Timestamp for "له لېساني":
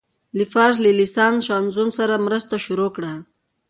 0.85-1.41